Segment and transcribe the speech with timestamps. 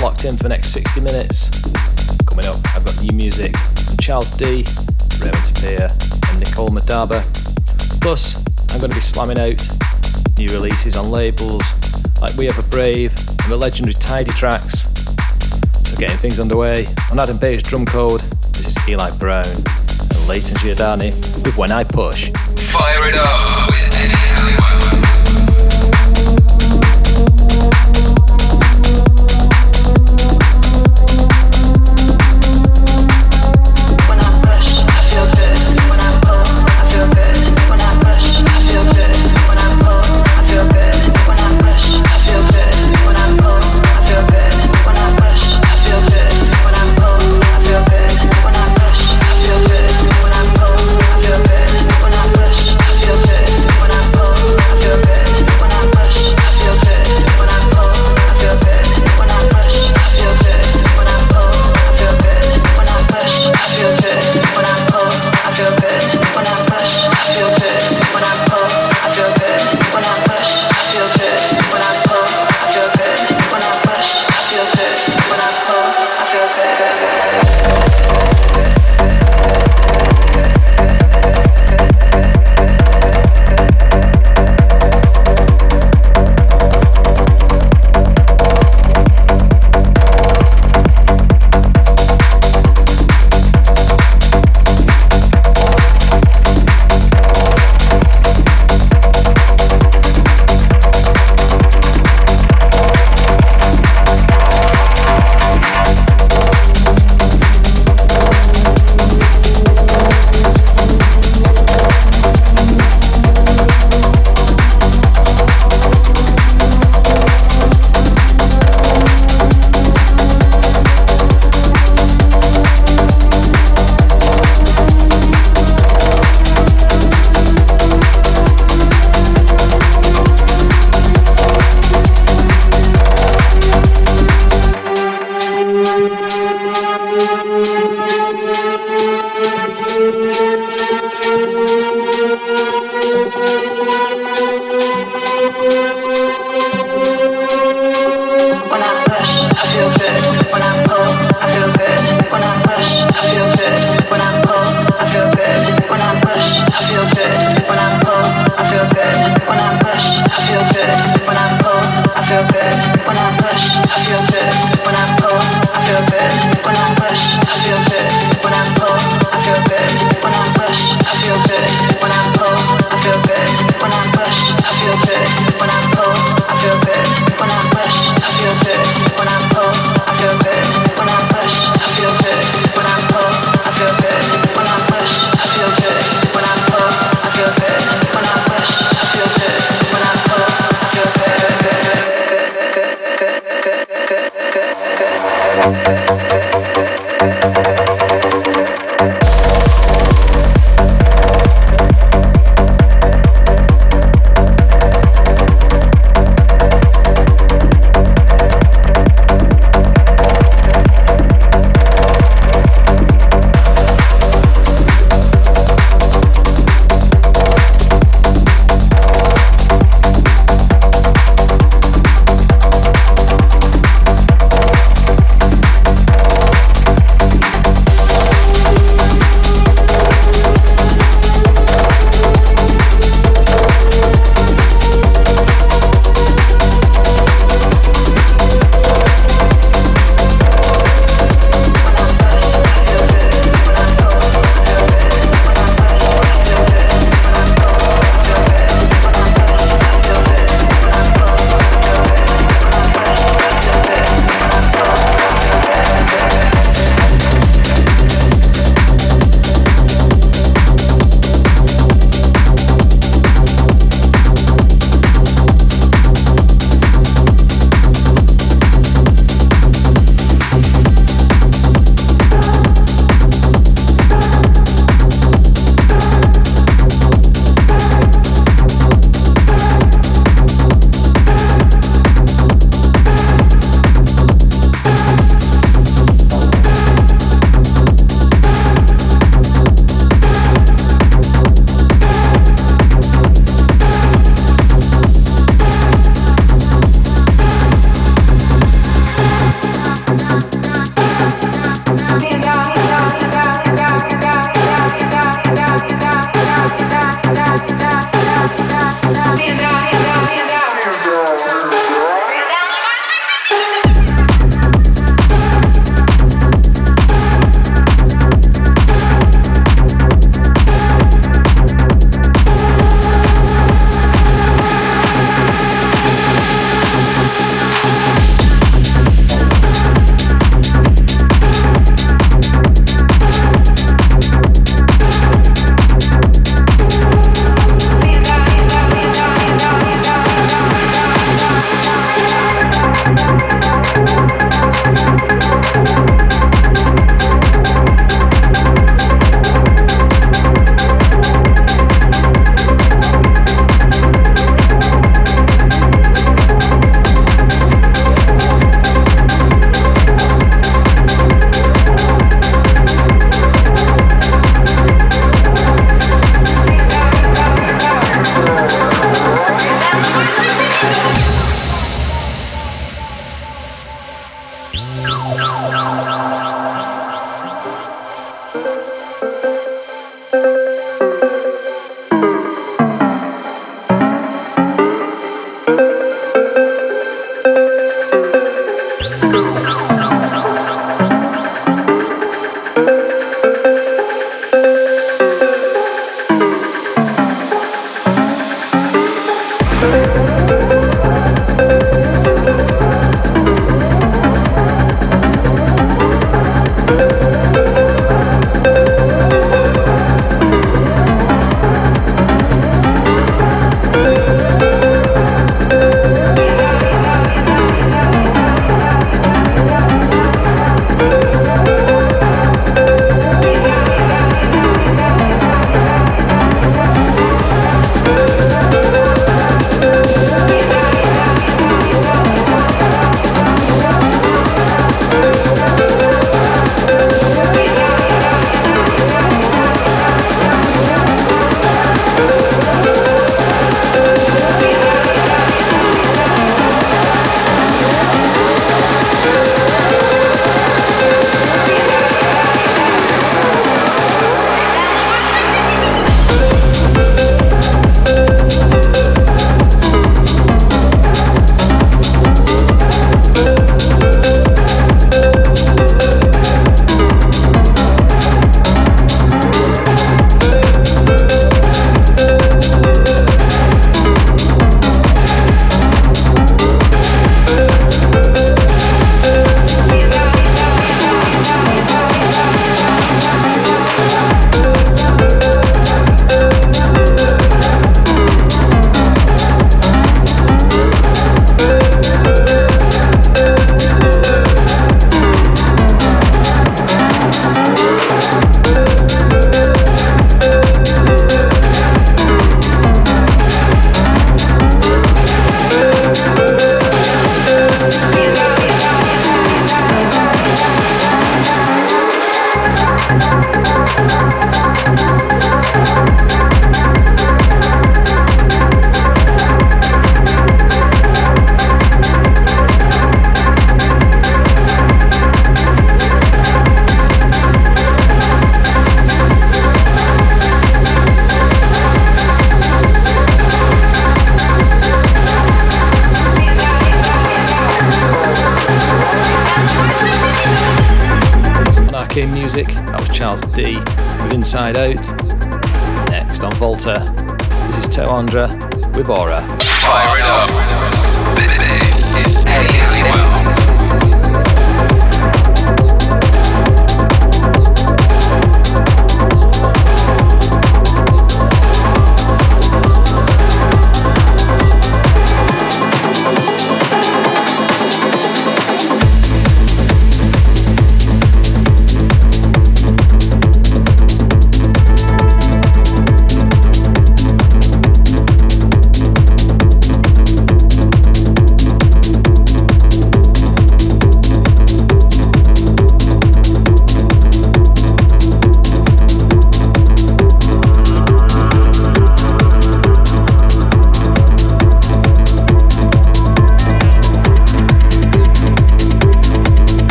[0.00, 1.50] locked in for the next 60 minutes.
[2.26, 4.64] Coming up, I've got new music from Charles D,
[5.20, 5.88] Raymond Tapia,
[6.28, 7.22] and Nicole Moudaber.
[8.00, 8.36] Plus,
[8.70, 9.58] I'm going to be slamming out
[10.38, 11.64] new releases on labels
[12.20, 13.12] like We Have a Brave
[13.42, 14.88] and the legendary Tidy Tracks.
[15.88, 18.20] So, getting things underway on Adam Beyer's drum code,
[18.52, 21.12] this is Eli Brown and Layton Giordani
[21.44, 22.30] with When I Push.
[22.56, 24.27] Fire It Up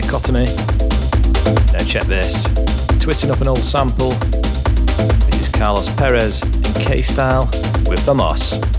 [0.00, 0.46] Dichotomy.
[1.72, 2.42] Now check this.
[2.98, 4.10] Twisting up an old sample.
[4.10, 7.48] This is Carlos Perez in K Style
[7.86, 8.73] with The part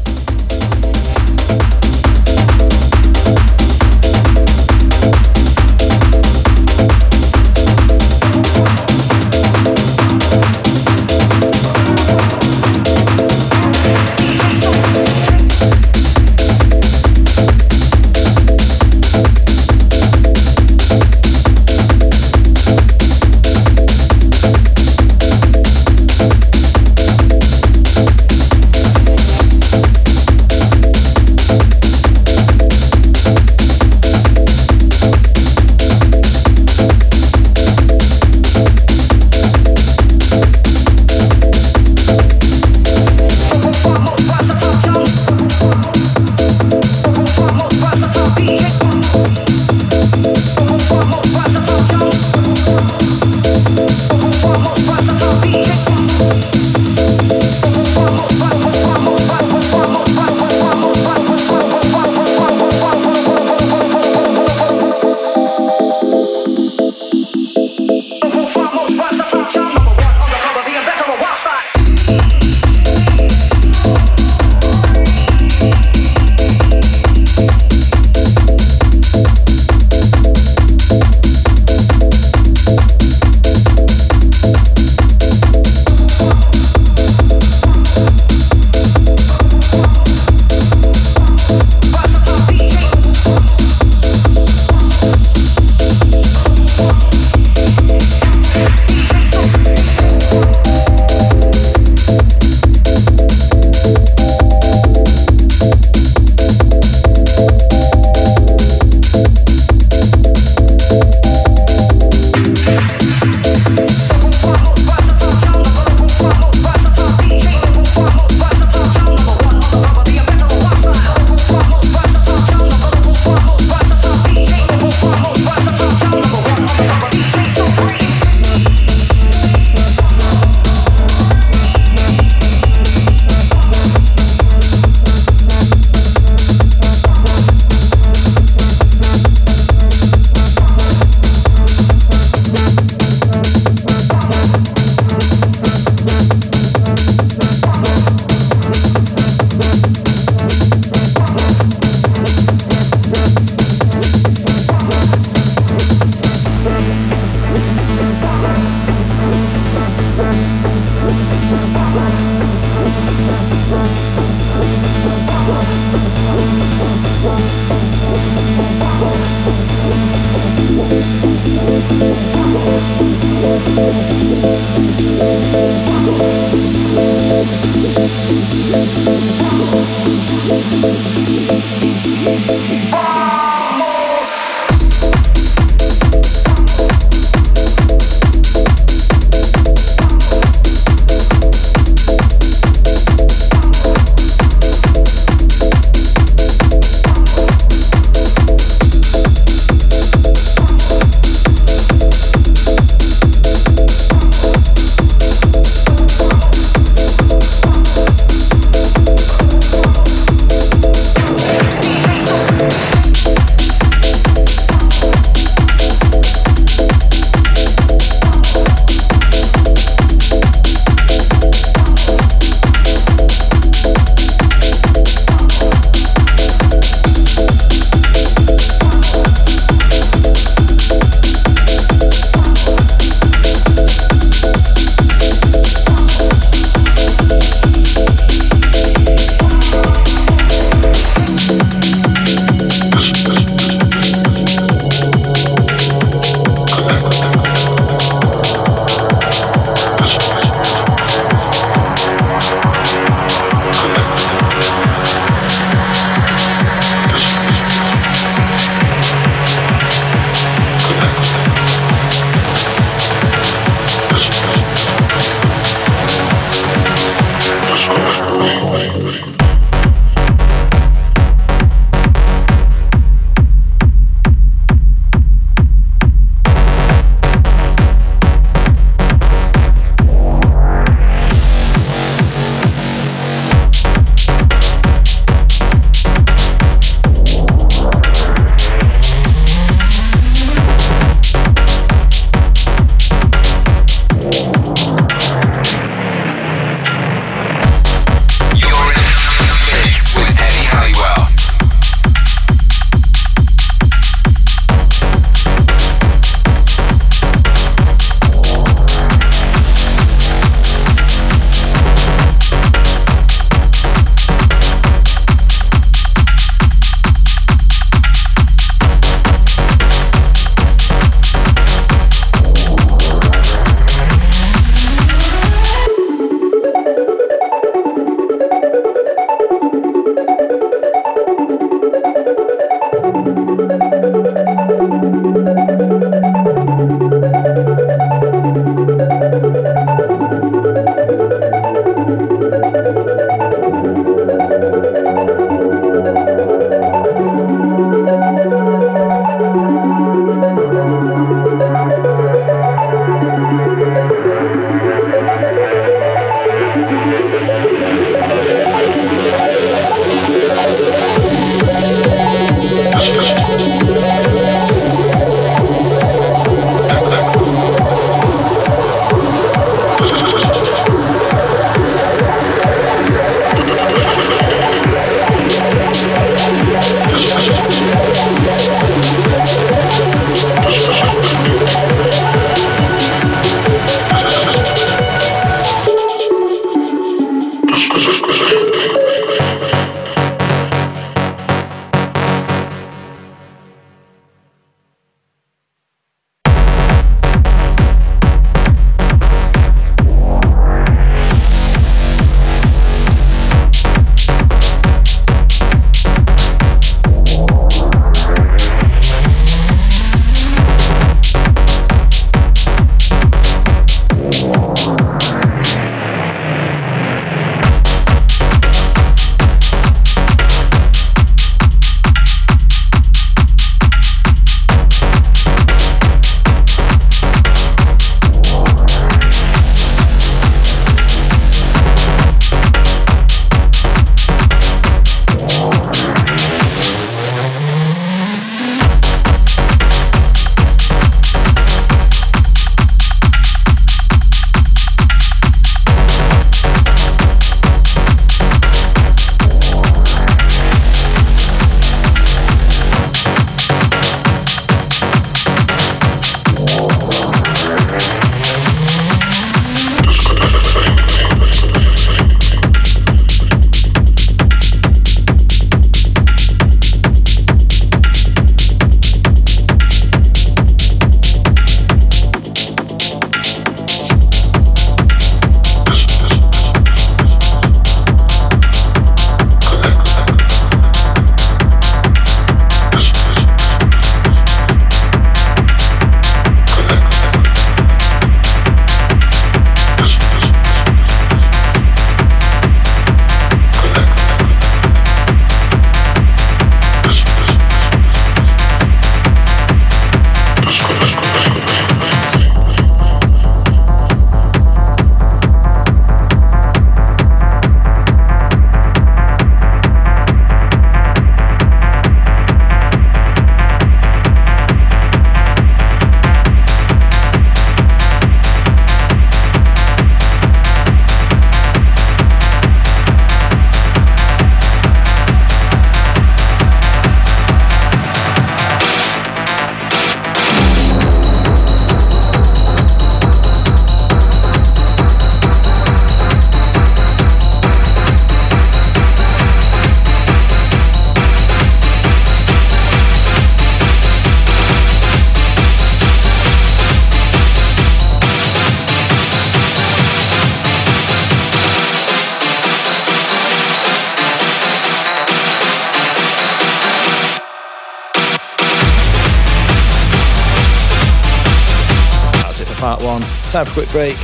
[563.56, 564.18] Time for a quick break.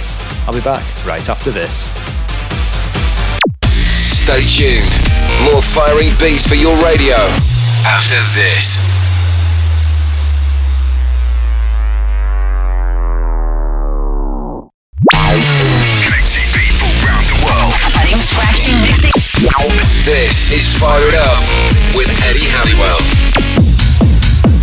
[0.46, 1.88] I'll be back right after this.
[3.64, 4.92] Stay tuned.
[5.48, 7.16] More firing beats for your radio
[7.88, 8.84] after this.
[15.16, 17.72] Connecting people around the world.
[17.88, 19.16] Cutting, scratching, mixing.
[20.04, 21.40] This is Fire It Up
[21.96, 23.00] with Eddie Halliwell.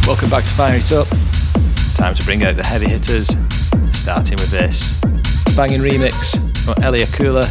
[0.07, 1.09] Welcome back to Fire It Up.
[1.95, 3.31] Time to bring out the heavy hitters,
[3.93, 4.93] starting with this
[5.57, 7.45] banging remix from Elia Kula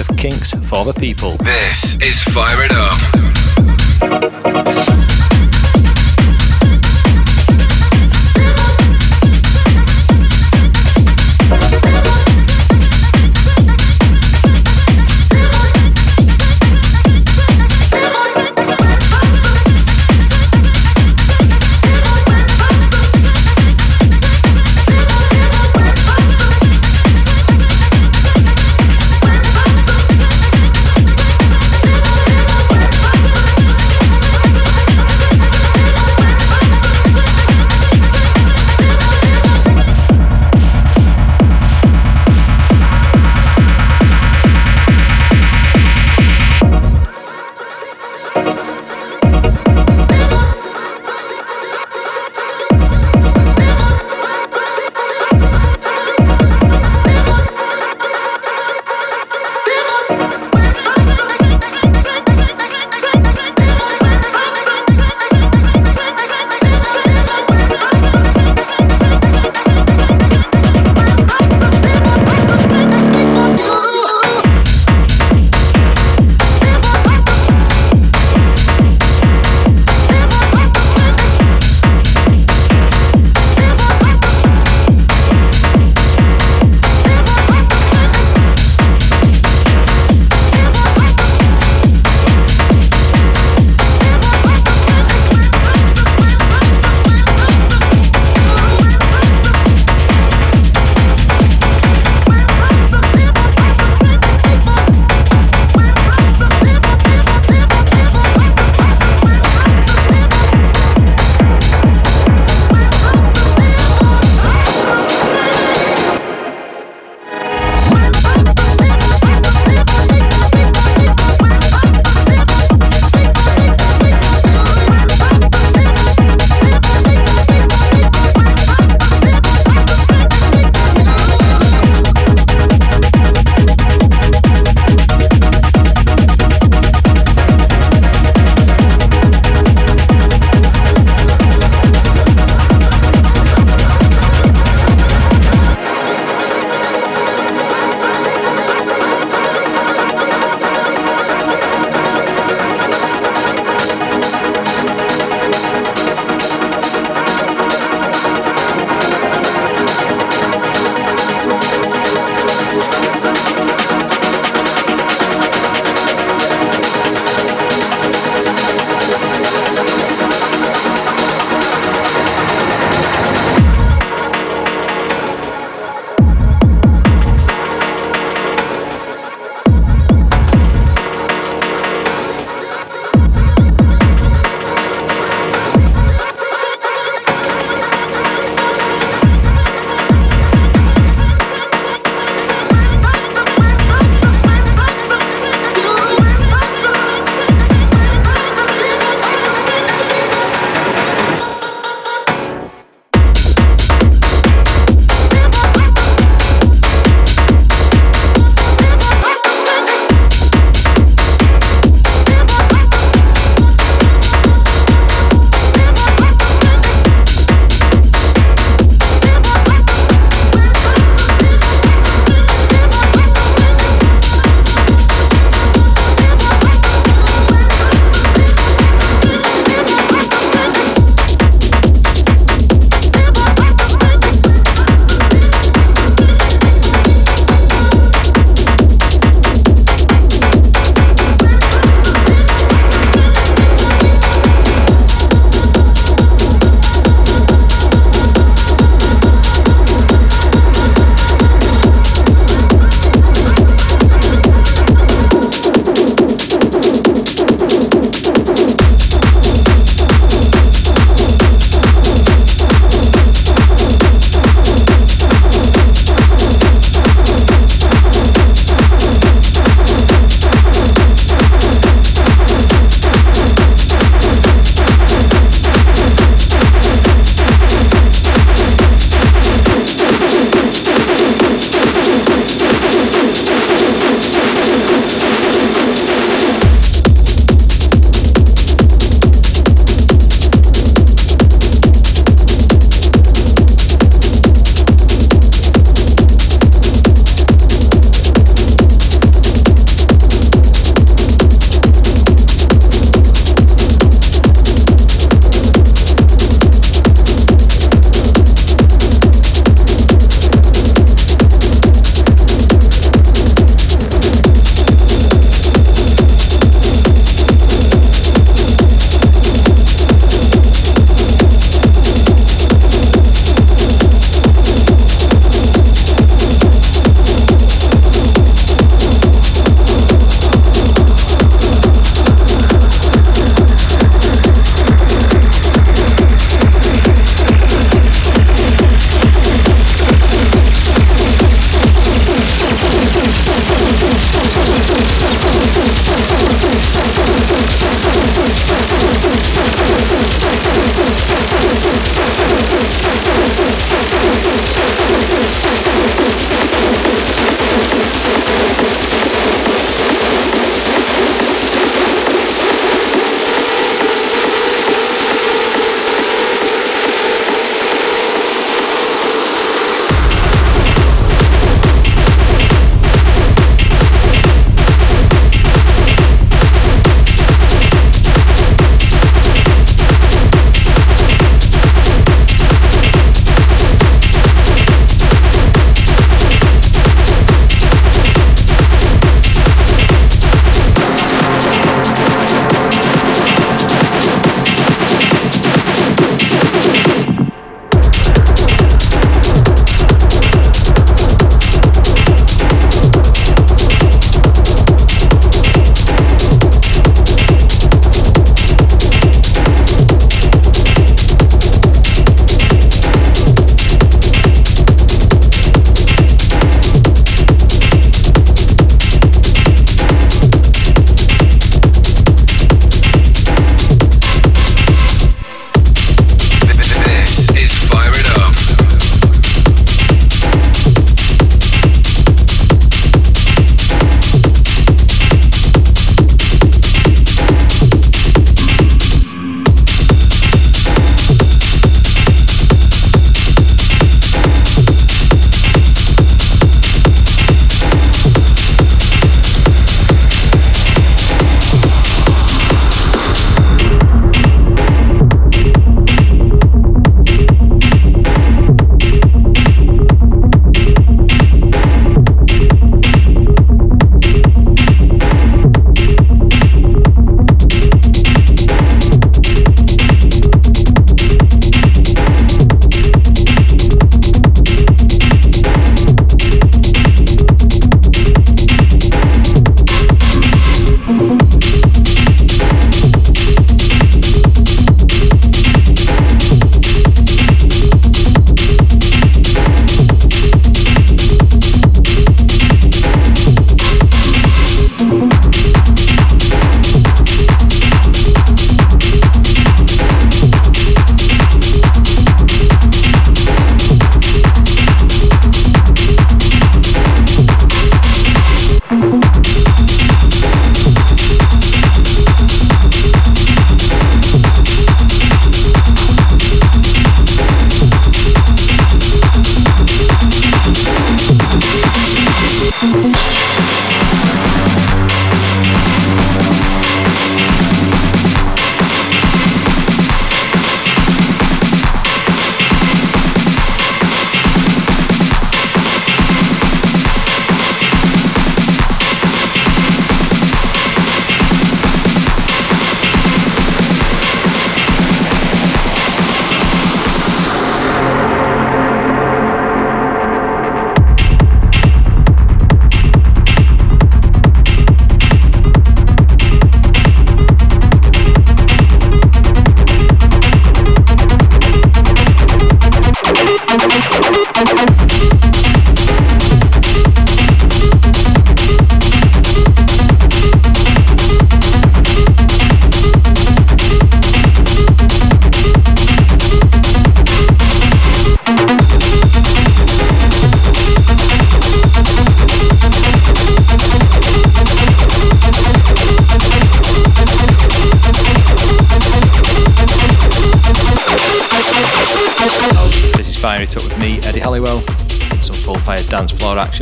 [0.00, 1.36] of Kinks for the People.
[1.38, 2.98] This is Fire It Up.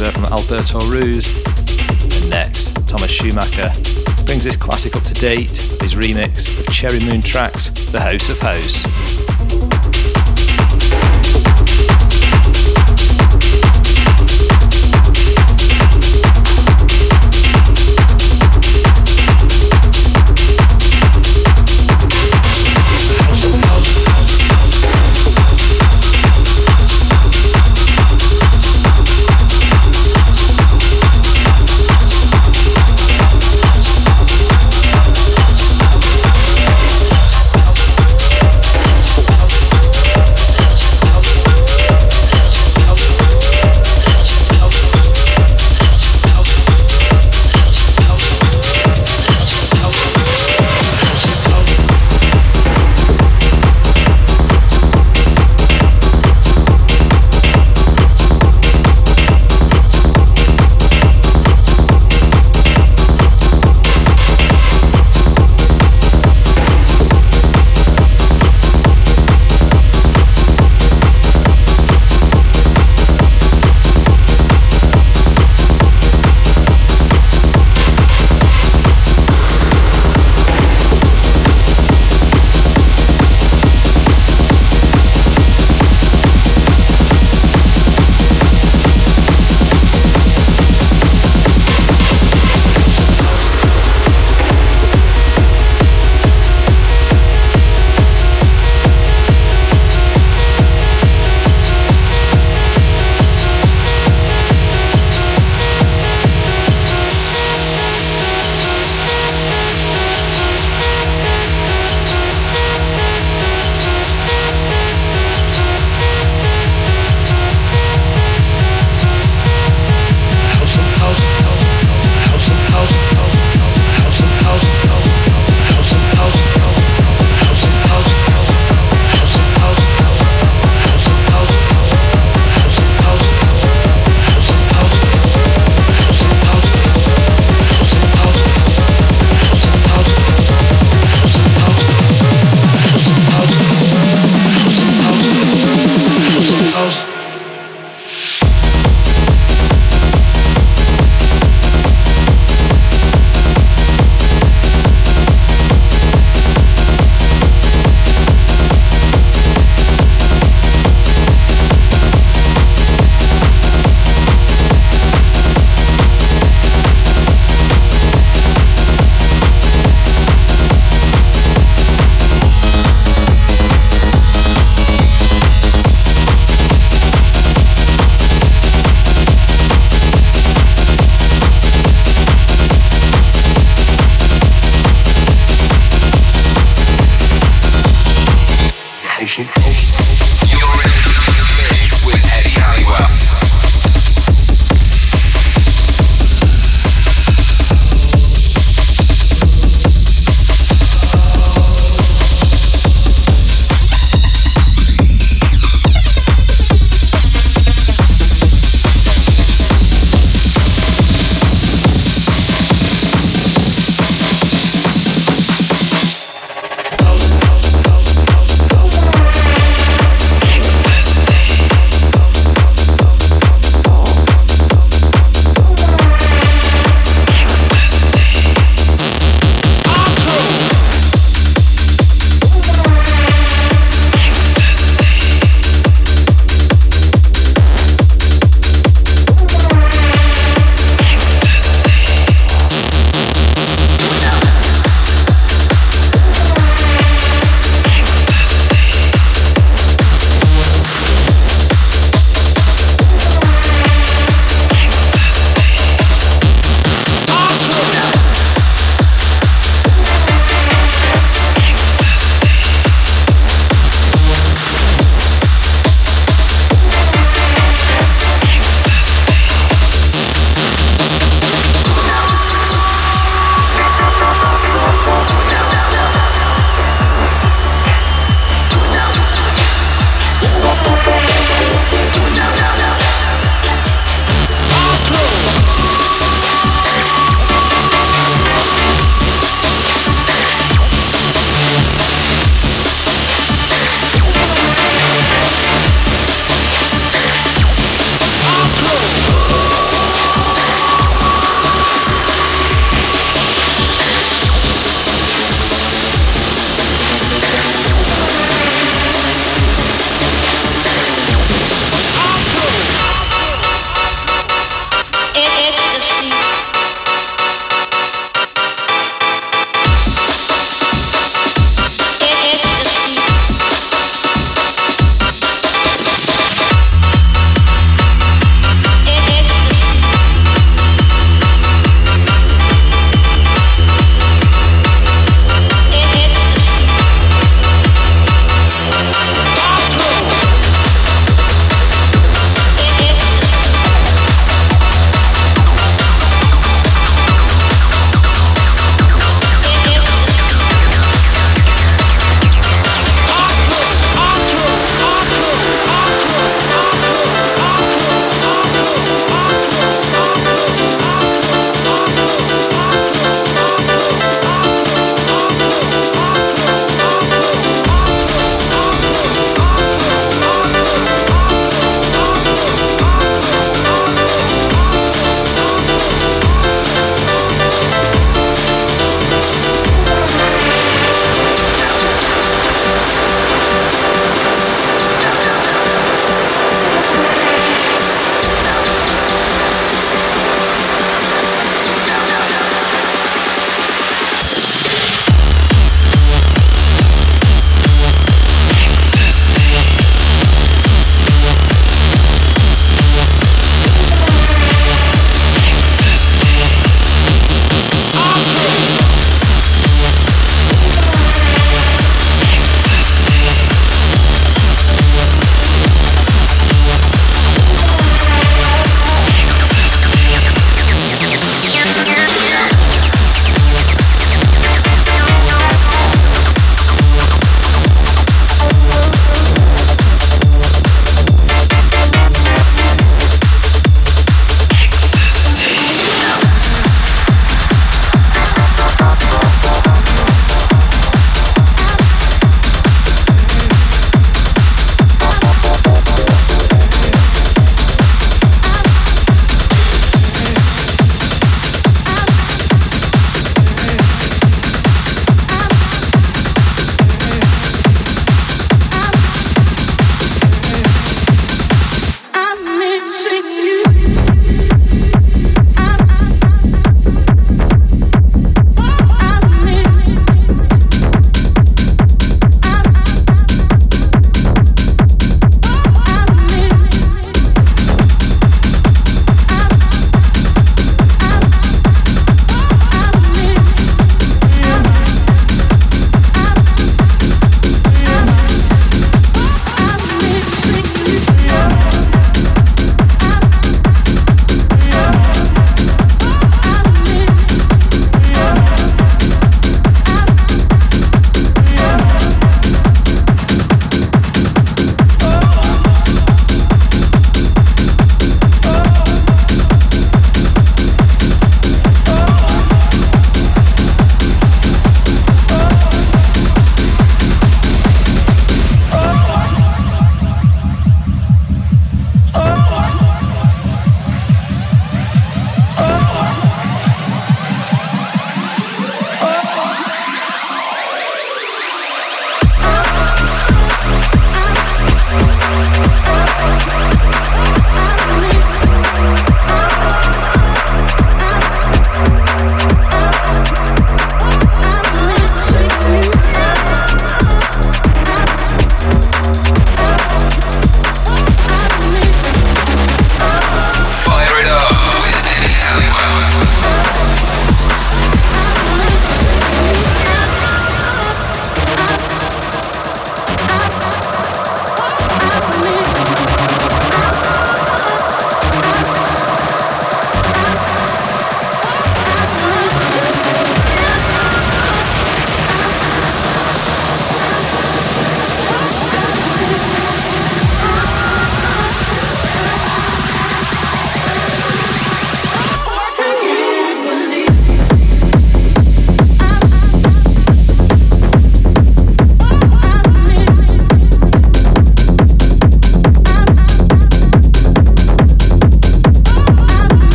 [0.00, 1.28] There from Alberto Ruiz.
[2.16, 3.70] And next, Thomas Schumacher
[4.24, 8.38] brings this classic up to date with his remix of CherryMoon Trax, The House of
[8.38, 9.29] House.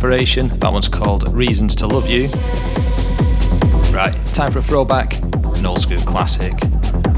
[0.00, 2.22] Inspiration, that one's called Reasons to Love You.
[3.94, 5.20] Right, time for a throwback,
[5.58, 6.54] an old school classic,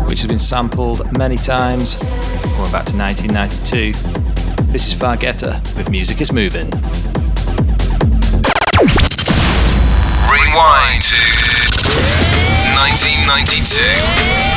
[0.08, 3.92] which has been sampled many times, going back to 1992.
[4.72, 6.70] This is Fargetta with Music is Moving.
[10.26, 11.94] Rewind to
[12.74, 14.51] 1992.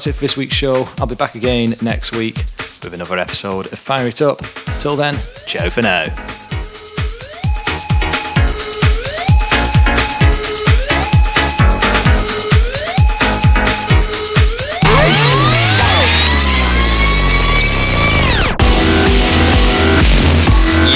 [0.00, 0.88] That's it for this week's show.
[0.96, 2.36] I'll be back again next week
[2.82, 4.38] with another episode of Fire It Up.
[4.80, 6.04] Till then, ciao for now.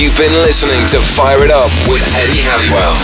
[0.01, 2.95] You've been listening to Fire It Up with Eddie Halliwell.